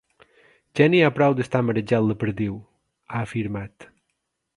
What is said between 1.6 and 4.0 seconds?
marejant la perdiu, ha afirmat.